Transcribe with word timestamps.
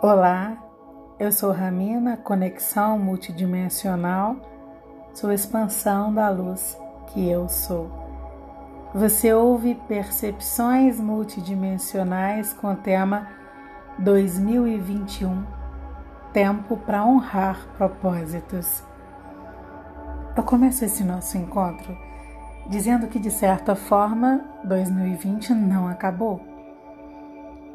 Olá, 0.00 0.56
eu 1.18 1.32
sou 1.32 1.50
Ramina, 1.50 2.16
conexão 2.16 2.96
multidimensional, 3.00 4.36
sou 5.12 5.32
expansão 5.32 6.14
da 6.14 6.28
luz 6.28 6.78
que 7.08 7.28
eu 7.28 7.48
sou. 7.48 7.90
Você 8.94 9.34
ouve 9.34 9.74
percepções 9.88 11.00
multidimensionais 11.00 12.52
com 12.52 12.72
o 12.72 12.76
tema 12.76 13.26
2021 13.98 15.44
Tempo 16.32 16.76
para 16.76 17.04
honrar 17.04 17.66
propósitos. 17.76 18.84
Eu 20.36 20.44
começo 20.44 20.84
esse 20.84 21.02
nosso 21.02 21.36
encontro 21.36 21.92
dizendo 22.68 23.08
que, 23.08 23.18
de 23.18 23.32
certa 23.32 23.74
forma, 23.74 24.44
2020 24.62 25.54
não 25.54 25.88
acabou. 25.88 26.40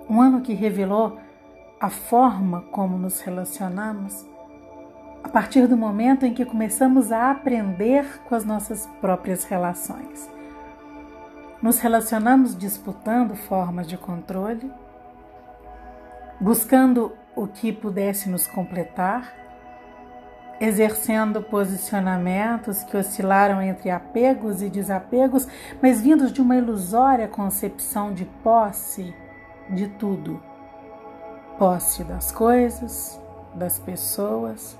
Um 0.09 0.21
ano 0.21 0.39
que 0.39 0.53
revelou 0.53 1.17
a 1.83 1.89
forma 1.89 2.61
como 2.71 2.97
nos 2.97 3.19
relacionamos 3.19 4.25
a 5.21 5.27
partir 5.27 5.67
do 5.67 5.75
momento 5.75 6.25
em 6.25 6.33
que 6.33 6.45
começamos 6.45 7.11
a 7.11 7.29
aprender 7.29 8.21
com 8.23 8.33
as 8.35 8.45
nossas 8.45 8.85
próprias 9.01 9.43
relações. 9.43 10.31
Nos 11.61 11.79
relacionamos 11.79 12.57
disputando 12.57 13.35
formas 13.35 13.85
de 13.85 13.97
controle, 13.97 14.71
buscando 16.39 17.11
o 17.35 17.47
que 17.47 17.73
pudesse 17.73 18.29
nos 18.29 18.47
completar, 18.47 19.35
exercendo 20.61 21.43
posicionamentos 21.43 22.81
que 22.85 22.95
oscilaram 22.95 23.61
entre 23.61 23.89
apegos 23.89 24.61
e 24.61 24.69
desapegos, 24.69 25.49
mas 25.81 25.99
vindos 25.99 26.31
de 26.31 26.41
uma 26.41 26.55
ilusória 26.55 27.27
concepção 27.27 28.13
de 28.13 28.23
posse 28.41 29.13
de 29.69 29.89
tudo 29.89 30.52
posse 31.57 32.03
das 32.03 32.31
coisas, 32.31 33.19
das 33.55 33.79
pessoas, 33.79 34.77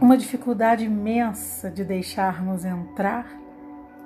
uma 0.00 0.16
dificuldade 0.16 0.84
imensa 0.84 1.70
de 1.70 1.84
deixarmos 1.84 2.64
entrar 2.64 3.26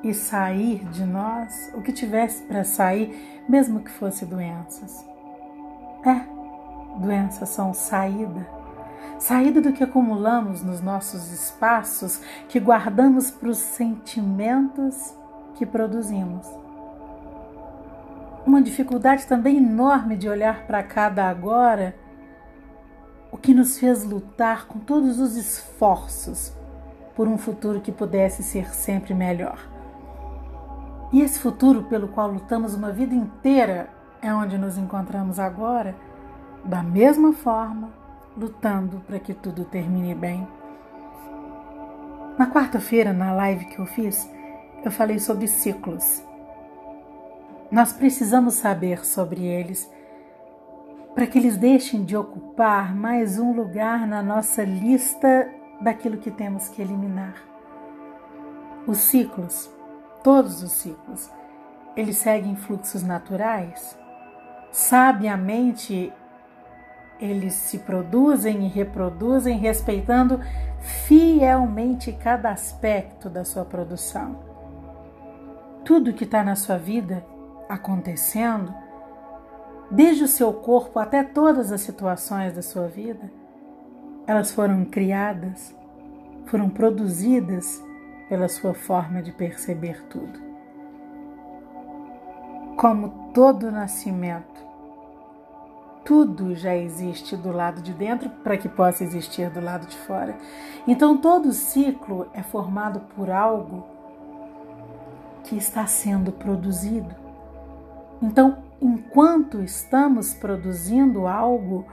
e 0.02 0.14
sair 0.14 0.84
de 0.88 1.04
nós 1.04 1.70
o 1.74 1.82
que 1.82 1.92
tivesse 1.92 2.42
para 2.42 2.64
sair, 2.64 3.42
mesmo 3.48 3.80
que 3.80 3.90
fosse 3.90 4.24
doenças. 4.24 5.04
É, 6.04 6.26
doenças 6.98 7.48
são 7.50 7.72
saída. 7.72 8.46
Saída 9.18 9.60
do 9.60 9.72
que 9.72 9.84
acumulamos 9.84 10.62
nos 10.62 10.80
nossos 10.80 11.30
espaços 11.30 12.20
que 12.48 12.58
guardamos 12.58 13.30
para 13.30 13.50
os 13.50 13.58
sentimentos 13.58 15.14
que 15.54 15.64
produzimos 15.64 16.62
uma 18.46 18.60
dificuldade 18.60 19.26
também 19.26 19.58
enorme 19.58 20.16
de 20.16 20.28
olhar 20.28 20.66
para 20.66 20.82
cada 20.82 21.28
agora, 21.28 21.94
o 23.30 23.36
que 23.36 23.54
nos 23.54 23.78
fez 23.78 24.04
lutar 24.04 24.66
com 24.66 24.78
todos 24.78 25.18
os 25.18 25.36
esforços 25.36 26.52
por 27.14 27.28
um 27.28 27.38
futuro 27.38 27.80
que 27.80 27.92
pudesse 27.92 28.42
ser 28.42 28.74
sempre 28.74 29.14
melhor. 29.14 29.58
E 31.12 31.20
esse 31.20 31.38
futuro 31.38 31.84
pelo 31.84 32.08
qual 32.08 32.30
lutamos 32.30 32.74
uma 32.74 32.90
vida 32.90 33.14
inteira 33.14 33.90
é 34.20 34.32
onde 34.32 34.56
nos 34.56 34.78
encontramos 34.78 35.38
agora, 35.38 35.94
da 36.64 36.82
mesma 36.82 37.32
forma, 37.32 37.90
lutando 38.36 39.00
para 39.06 39.18
que 39.18 39.34
tudo 39.34 39.64
termine 39.64 40.14
bem. 40.14 40.46
Na 42.38 42.50
quarta-feira, 42.50 43.12
na 43.12 43.32
live 43.32 43.66
que 43.66 43.78
eu 43.78 43.84
fiz, 43.84 44.28
eu 44.84 44.90
falei 44.90 45.18
sobre 45.18 45.46
ciclos. 45.46 46.22
Nós 47.72 47.90
precisamos 47.90 48.52
saber 48.52 49.02
sobre 49.02 49.46
eles 49.46 49.90
para 51.14 51.26
que 51.26 51.38
eles 51.38 51.56
deixem 51.56 52.04
de 52.04 52.14
ocupar 52.14 52.94
mais 52.94 53.38
um 53.38 53.54
lugar 53.54 54.06
na 54.06 54.22
nossa 54.22 54.62
lista 54.62 55.50
daquilo 55.80 56.18
que 56.18 56.30
temos 56.30 56.68
que 56.68 56.82
eliminar. 56.82 57.34
Os 58.86 58.98
ciclos, 58.98 59.70
todos 60.22 60.62
os 60.62 60.70
ciclos, 60.72 61.30
eles 61.96 62.18
seguem 62.18 62.56
fluxos 62.56 63.02
naturais. 63.02 63.98
Sabiamente, 64.70 66.12
eles 67.18 67.54
se 67.54 67.78
produzem 67.78 68.66
e 68.66 68.68
reproduzem 68.68 69.56
respeitando 69.56 70.38
fielmente 71.06 72.12
cada 72.12 72.50
aspecto 72.50 73.30
da 73.30 73.46
sua 73.46 73.64
produção. 73.64 74.40
Tudo 75.86 76.12
que 76.12 76.24
está 76.24 76.44
na 76.44 76.54
sua 76.54 76.76
vida 76.76 77.31
acontecendo, 77.72 78.74
desde 79.90 80.24
o 80.24 80.28
seu 80.28 80.52
corpo 80.52 80.98
até 80.98 81.22
todas 81.22 81.72
as 81.72 81.80
situações 81.80 82.54
da 82.54 82.62
sua 82.62 82.86
vida, 82.86 83.32
elas 84.26 84.52
foram 84.52 84.84
criadas, 84.84 85.74
foram 86.46 86.68
produzidas 86.68 87.82
pela 88.28 88.48
sua 88.48 88.74
forma 88.74 89.22
de 89.22 89.32
perceber 89.32 90.02
tudo. 90.08 90.38
Como 92.76 93.30
todo 93.32 93.70
nascimento, 93.70 94.60
tudo 96.04 96.54
já 96.54 96.74
existe 96.74 97.36
do 97.36 97.52
lado 97.52 97.80
de 97.80 97.92
dentro 97.94 98.28
para 98.42 98.56
que 98.56 98.68
possa 98.68 99.04
existir 99.04 99.48
do 99.50 99.60
lado 99.60 99.86
de 99.86 99.96
fora. 99.96 100.36
Então 100.86 101.16
todo 101.16 101.52
ciclo 101.52 102.28
é 102.34 102.42
formado 102.42 103.00
por 103.14 103.30
algo 103.30 103.86
que 105.44 105.56
está 105.56 105.86
sendo 105.86 106.32
produzido. 106.32 107.21
Então, 108.22 108.62
enquanto 108.80 109.60
estamos 109.60 110.32
produzindo 110.32 111.26
algo, 111.26 111.84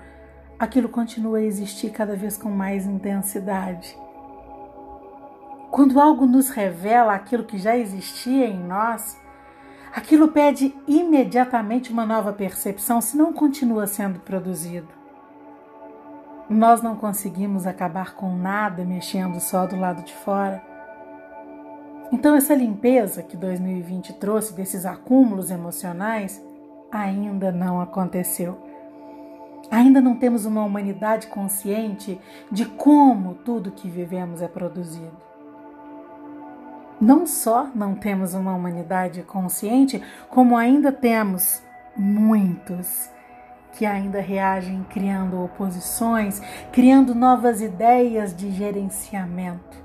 aquilo 0.60 0.88
continua 0.88 1.40
a 1.40 1.44
existir 1.44 1.90
cada 1.90 2.16
vez 2.16 2.38
com 2.38 2.50
mais 2.52 2.86
intensidade. 2.86 3.98
Quando 5.72 6.00
algo 6.00 6.28
nos 6.28 6.50
revela 6.50 7.16
aquilo 7.16 7.44
que 7.44 7.58
já 7.58 7.76
existia 7.76 8.46
em 8.46 8.60
nós, 8.60 9.20
aquilo 9.94 10.28
pede 10.28 10.76
imediatamente 10.88 11.92
uma 11.92 12.06
nova 12.06 12.32
percepção, 12.32 13.02
senão 13.02 13.34
continua 13.34 13.88
sendo 13.88 14.20
produzido. 14.20 14.88
Nós 16.48 16.82
não 16.82 16.96
conseguimos 16.96 17.66
acabar 17.66 18.16
com 18.16 18.36
nada 18.36 18.84
mexendo 18.84 19.40
só 19.40 19.66
do 19.66 19.80
lado 19.80 20.04
de 20.04 20.14
fora. 20.14 20.69
Então, 22.12 22.36
essa 22.36 22.56
limpeza 22.56 23.22
que 23.22 23.38
2020 23.38 24.14
trouxe 24.14 24.54
desses 24.54 24.86
acúmulos 24.86 25.52
emocionais 25.52 26.44
ainda 26.92 27.52
não 27.52 27.80
aconteceu. 27.80 28.58
Ainda 29.70 30.02
não 30.02 30.16
temos 30.16 30.46
uma 30.46 30.64
humanidade 30.64 31.28
consciente 31.28 32.20
de 32.52 32.66
como 32.66 33.36
tudo 33.36 33.72
que 33.72 33.88
vivemos 33.88 34.42
é 34.42 34.48
produzido. 34.48 35.16
Não 37.00 37.28
só 37.28 37.70
não 37.76 37.94
temos 37.96 38.34
uma 38.34 38.54
humanidade 38.54 39.22
consciente, 39.22 40.02
como 40.30 40.58
ainda 40.58 40.92
temos 40.92 41.62
muitos 41.96 43.10
que 43.74 43.86
ainda 43.86 44.20
reagem 44.20 44.84
criando 44.90 45.42
oposições, 45.44 46.42
criando 46.72 47.14
novas 47.14 47.62
ideias 47.62 48.36
de 48.36 48.52
gerenciamento 48.52 49.78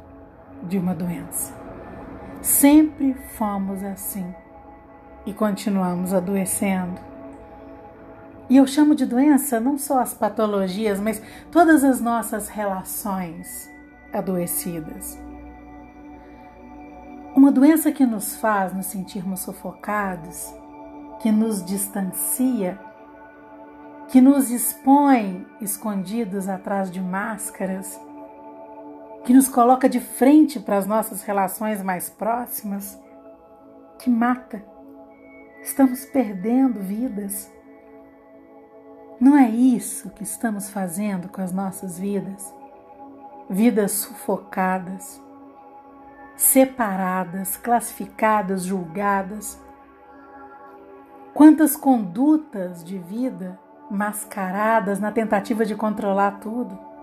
de 0.62 0.78
uma 0.78 0.94
doença. 0.94 1.63
Sempre 2.44 3.14
fomos 3.38 3.82
assim 3.82 4.34
e 5.24 5.32
continuamos 5.32 6.12
adoecendo. 6.12 7.00
E 8.50 8.58
eu 8.58 8.66
chamo 8.66 8.94
de 8.94 9.06
doença 9.06 9.58
não 9.58 9.78
só 9.78 9.98
as 10.00 10.12
patologias, 10.12 11.00
mas 11.00 11.22
todas 11.50 11.82
as 11.82 12.02
nossas 12.02 12.50
relações 12.50 13.70
adoecidas. 14.12 15.18
Uma 17.34 17.50
doença 17.50 17.90
que 17.90 18.04
nos 18.04 18.36
faz 18.36 18.74
nos 18.74 18.86
sentirmos 18.86 19.40
sufocados, 19.40 20.54
que 21.20 21.32
nos 21.32 21.64
distancia, 21.64 22.78
que 24.08 24.20
nos 24.20 24.50
expõe 24.50 25.46
escondidos 25.62 26.46
atrás 26.46 26.90
de 26.90 27.00
máscaras 27.00 27.98
que 29.24 29.32
nos 29.32 29.48
coloca 29.48 29.88
de 29.88 30.00
frente 30.00 30.60
para 30.60 30.76
as 30.76 30.86
nossas 30.86 31.22
relações 31.22 31.82
mais 31.82 32.10
próximas, 32.10 33.00
que 33.98 34.10
mata. 34.10 34.62
Estamos 35.62 36.04
perdendo 36.04 36.80
vidas. 36.80 37.50
Não 39.18 39.36
é 39.36 39.48
isso 39.48 40.10
que 40.10 40.22
estamos 40.22 40.68
fazendo 40.68 41.28
com 41.28 41.40
as 41.40 41.52
nossas 41.52 41.98
vidas? 41.98 42.52
Vidas 43.48 43.92
sufocadas, 43.92 45.22
separadas, 46.36 47.56
classificadas, 47.56 48.64
julgadas. 48.64 49.58
Quantas 51.32 51.76
condutas 51.76 52.84
de 52.84 52.98
vida 52.98 53.58
mascaradas 53.90 55.00
na 55.00 55.10
tentativa 55.10 55.64
de 55.64 55.74
controlar 55.74 56.40
tudo 56.40 56.93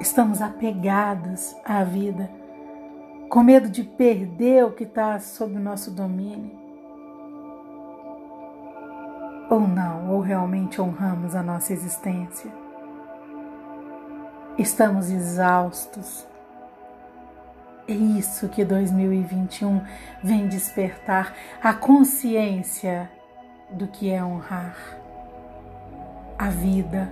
estamos 0.00 0.42
apegados 0.42 1.56
à 1.64 1.82
vida, 1.82 2.30
com 3.28 3.42
medo 3.42 3.68
de 3.68 3.82
perder 3.82 4.64
o 4.64 4.72
que 4.72 4.84
está 4.84 5.18
sob 5.18 5.56
o 5.56 5.60
nosso 5.60 5.90
domínio. 5.90 6.50
Ou 9.48 9.60
não, 9.60 10.10
ou 10.10 10.20
realmente 10.20 10.80
honramos 10.80 11.34
a 11.34 11.42
nossa 11.42 11.72
existência? 11.72 12.50
Estamos 14.58 15.10
exaustos. 15.10 16.26
É 17.86 17.92
isso 17.92 18.48
que 18.48 18.64
2021 18.64 19.80
vem 20.22 20.48
despertar 20.48 21.32
a 21.62 21.72
consciência 21.72 23.08
do 23.70 23.86
que 23.86 24.10
é 24.10 24.24
honrar 24.24 24.76
a 26.38 26.48
vida, 26.48 27.08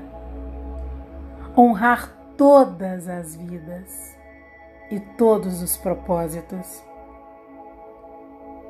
honrar 1.57 2.11
todas 2.37 3.09
as 3.09 3.37
vidas 3.37 4.17
e 4.91 5.01
todos 5.01 5.63
os 5.63 5.77
propósitos. 5.77 6.83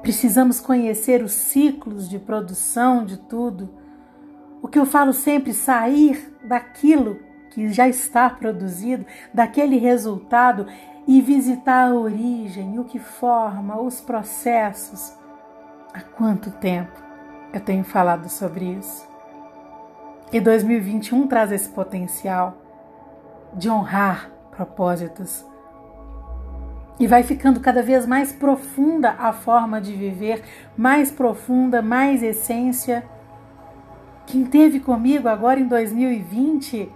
Precisamos 0.02 0.60
conhecer 0.60 1.22
os 1.22 1.32
ciclos 1.32 2.08
de 2.08 2.18
produção 2.18 3.04
de 3.04 3.16
tudo. 3.16 3.70
O 4.62 4.68
que 4.68 4.78
eu 4.78 4.86
falo 4.86 5.12
sempre, 5.12 5.52
sair 5.52 6.36
daquilo 6.44 7.18
que 7.50 7.68
já 7.68 7.88
está 7.88 8.28
produzido, 8.28 9.06
daquele 9.32 9.78
resultado 9.78 10.66
e 11.06 11.20
visitar 11.20 11.90
a 11.90 11.94
origem, 11.94 12.78
o 12.78 12.84
que 12.84 12.98
forma, 12.98 13.80
os 13.80 14.00
processos. 14.00 15.12
Há 15.92 16.00
quanto 16.00 16.50
tempo 16.50 16.92
eu 17.52 17.60
tenho 17.60 17.84
falado 17.84 18.28
sobre 18.28 18.64
isso? 18.64 19.06
E 20.32 20.40
2021 20.40 21.26
traz 21.28 21.52
esse 21.52 21.68
potencial 21.68 22.63
de 23.54 23.70
honrar 23.70 24.30
propósitos. 24.50 25.44
E 26.98 27.06
vai 27.06 27.22
ficando 27.22 27.60
cada 27.60 27.82
vez 27.82 28.06
mais 28.06 28.32
profunda 28.32 29.10
a 29.18 29.32
forma 29.32 29.80
de 29.80 29.94
viver, 29.94 30.42
mais 30.76 31.10
profunda, 31.10 31.82
mais 31.82 32.22
essência. 32.22 33.04
Quem 34.26 34.44
teve 34.44 34.78
comigo 34.78 35.28
agora 35.28 35.58
em 35.58 35.66
2020 35.66 36.90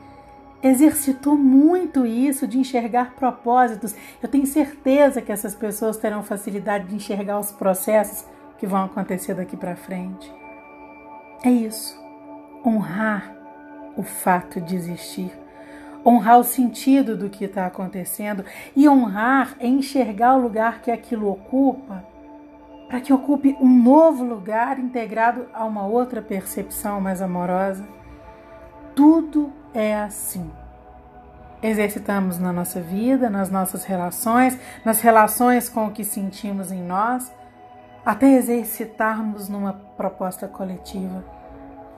exercitou 0.63 1.37
muito 1.37 2.07
isso 2.07 2.47
de 2.47 2.59
enxergar 2.59 3.15
propósitos. 3.15 3.95
Eu 4.23 4.29
tenho 4.29 4.47
certeza 4.47 5.23
que 5.23 5.33
essas 5.33 5.55
pessoas 5.55 5.97
terão 5.97 6.23
facilidade 6.23 6.87
de 6.87 6.97
enxergar 6.97 7.39
os 7.39 7.51
processos 7.51 8.25
que 8.57 8.67
vão 8.67 8.85
acontecer 8.85 9.35
daqui 9.35 9.57
para 9.57 9.77
frente. 9.77 10.33
É 11.45 11.51
isso. 11.51 11.97
Honrar 12.65 13.37
o 13.97 14.03
fato 14.03 14.61
de 14.61 14.75
existir. 14.75 15.33
Honrar 16.09 16.39
o 16.39 16.45
sentido 16.45 17.15
do 17.15 17.29
que 17.29 17.45
está 17.45 17.67
acontecendo 17.67 18.43
e 18.75 18.89
honrar 18.89 19.55
é 19.61 19.67
enxergar 19.67 20.37
o 20.37 20.41
lugar 20.41 20.81
que 20.81 20.91
aquilo 20.91 21.31
ocupa 21.31 22.03
para 22.89 22.99
que 23.03 23.13
ocupe 23.13 23.55
um 23.61 23.69
novo 23.69 24.25
lugar 24.25 24.79
integrado 24.79 25.47
a 25.53 25.67
uma 25.67 25.87
outra 25.87 26.23
percepção 26.23 26.99
mais 26.99 27.21
amorosa. 27.21 27.87
Tudo 28.95 29.53
é 29.75 29.95
assim. 29.95 30.51
Exercitamos 31.63 32.39
na 32.39 32.55
nossa 32.55 32.81
vida, 32.81 33.29
nas 33.29 33.51
nossas 33.51 33.85
relações, 33.85 34.59
nas 34.87 35.03
relações 35.03 35.69
com 35.69 35.89
o 35.89 35.91
que 35.91 36.05
sentimos 36.05 36.73
em 36.73 36.83
nós, 36.83 37.31
até 38.03 38.33
exercitarmos 38.33 39.51
numa 39.51 39.75
proposta 39.75 40.49
coletiva. 40.49 41.23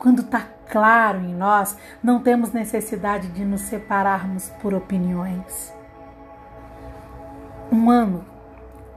Quando 0.00 0.22
está 0.22 0.40
claro 0.68 1.20
em 1.20 1.32
nós, 1.32 1.78
não 2.02 2.20
temos 2.20 2.50
necessidade 2.50 3.28
de 3.28 3.44
nos 3.44 3.60
separarmos 3.60 4.48
por 4.60 4.74
opiniões. 4.74 5.72
Um 7.70 7.88
ano, 7.88 8.24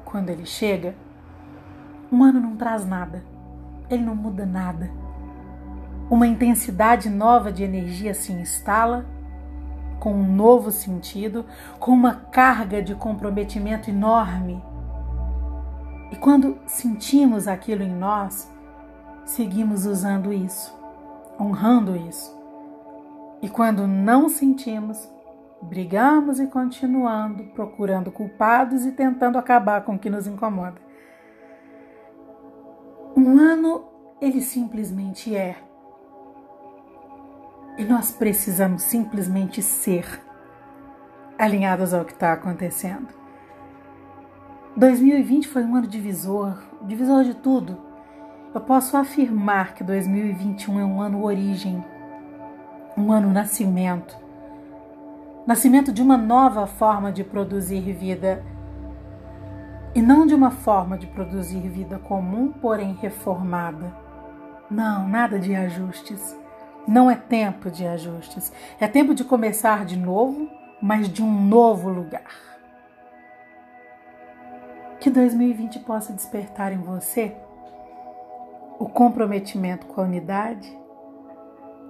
quando 0.03 0.31
ele 0.31 0.47
chega, 0.47 0.95
um 2.11 2.23
ano 2.23 2.39
não 2.39 2.55
traz 2.55 2.83
nada, 2.87 3.23
ele 3.87 4.03
não 4.03 4.15
muda 4.15 4.47
nada 4.47 5.03
uma 6.09 6.27
intensidade 6.27 7.09
nova 7.09 7.51
de 7.51 7.63
energia 7.63 8.13
se 8.13 8.31
instala, 8.31 9.05
com 9.99 10.13
um 10.13 10.35
novo 10.35 10.69
sentido, 10.69 11.45
com 11.79 11.91
uma 11.91 12.13
carga 12.13 12.83
de 12.83 12.93
comprometimento 12.93 13.89
enorme. 13.89 14.61
E 16.11 16.15
quando 16.17 16.57
sentimos 16.67 17.47
aquilo 17.47 17.81
em 17.81 17.93
nós, 17.93 18.51
seguimos 19.25 19.85
usando 19.85 20.31
isso, 20.33 20.77
honrando 21.39 21.95
isso. 21.95 22.35
E 23.41 23.49
quando 23.49 23.87
não 23.87 24.29
sentimos, 24.29 25.09
brigamos 25.61 26.39
e 26.39 26.47
continuando 26.47 27.43
procurando 27.47 28.11
culpados 28.11 28.85
e 28.85 28.91
tentando 28.91 29.37
acabar 29.37 29.83
com 29.83 29.95
o 29.95 29.99
que 29.99 30.09
nos 30.09 30.27
incomoda. 30.27 30.81
Um 33.15 33.37
ano 33.37 33.85
ele 34.21 34.41
simplesmente 34.41 35.35
é. 35.35 35.57
E 37.77 37.83
nós 37.83 38.11
precisamos 38.11 38.83
simplesmente 38.83 39.61
ser 39.61 40.21
alinhados 41.37 41.93
ao 41.93 42.05
que 42.05 42.13
está 42.13 42.33
acontecendo. 42.33 43.07
2020 44.75 45.47
foi 45.47 45.63
um 45.63 45.75
ano 45.75 45.87
divisor, 45.87 46.57
divisor 46.81 47.23
de 47.23 47.35
tudo. 47.35 47.92
Eu 48.53 48.61
posso 48.61 48.95
afirmar 48.95 49.73
que 49.73 49.83
2021 49.83 50.79
é 50.79 50.85
um 50.85 51.01
ano 51.01 51.23
origem, 51.23 51.83
um 52.95 53.11
ano 53.11 53.31
nascimento. 53.31 54.15
Nascimento 55.45 55.91
de 55.91 56.01
uma 56.01 56.17
nova 56.17 56.67
forma 56.67 57.11
de 57.11 57.23
produzir 57.23 57.81
vida. 57.93 58.43
E 59.95 60.01
não 60.01 60.25
de 60.25 60.35
uma 60.35 60.51
forma 60.51 60.97
de 60.97 61.07
produzir 61.07 61.67
vida 61.67 61.99
comum, 61.99 62.51
porém 62.51 62.97
reformada. 63.01 63.93
Não, 64.69 65.07
nada 65.07 65.39
de 65.39 65.53
ajustes 65.55 66.35
não 66.87 67.09
é 67.09 67.15
tempo 67.15 67.71
de 67.71 67.85
ajustes, 67.87 68.51
é 68.79 68.87
tempo 68.87 69.13
de 69.13 69.23
começar 69.23 69.85
de 69.85 69.97
novo, 69.97 70.49
mas 70.81 71.07
de 71.07 71.23
um 71.23 71.45
novo 71.45 71.89
lugar. 71.89 72.41
Que 74.99 75.09
2020 75.09 75.79
possa 75.79 76.13
despertar 76.13 76.71
em 76.71 76.77
você 76.77 77.35
o 78.83 78.89
comprometimento 78.89 79.85
com 79.85 80.01
a 80.01 80.03
unidade, 80.03 80.77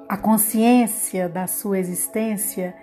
a 0.08 0.16
consciência 0.16 1.28
da 1.28 1.48
sua 1.48 1.80
existência 1.80 2.76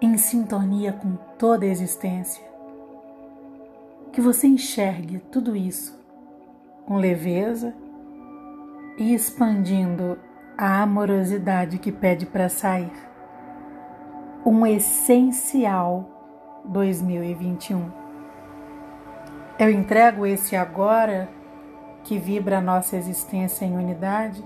em 0.00 0.16
sintonia 0.16 0.94
com 0.94 1.16
toda 1.36 1.66
a 1.66 1.68
existência. 1.68 2.42
Que 4.10 4.22
você 4.22 4.46
enxergue 4.46 5.18
tudo 5.30 5.54
isso 5.54 6.02
com 6.86 6.96
leveza 6.96 7.74
e 8.96 9.12
expandindo 9.12 10.18
a 10.56 10.80
amorosidade 10.80 11.78
que 11.78 11.92
pede 11.92 12.24
para 12.24 12.48
sair. 12.48 12.90
Um 14.46 14.66
essencial 14.66 16.62
2021. 16.64 17.92
Eu 19.58 19.70
entrego 19.70 20.24
esse 20.24 20.56
agora 20.56 21.35
que 22.06 22.18
vibra 22.18 22.58
a 22.58 22.60
nossa 22.60 22.96
existência 22.96 23.64
em 23.64 23.76
unidade. 23.76 24.42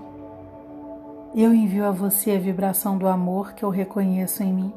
Eu 1.35 1.53
envio 1.53 1.85
a 1.85 1.91
você 1.91 2.31
a 2.31 2.39
vibração 2.39 2.97
do 2.97 3.07
amor 3.07 3.53
que 3.53 3.63
eu 3.63 3.69
reconheço 3.69 4.41
em 4.41 4.51
mim. 4.51 4.73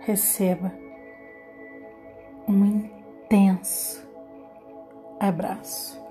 Receba 0.00 0.72
um 2.46 2.64
intenso 2.64 4.06
abraço. 5.18 6.03